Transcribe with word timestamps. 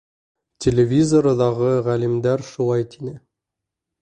Телевизорҙағы 0.65 1.69
ғалимдар 1.89 2.45
шулай 2.49 2.89
тине. 2.97 3.15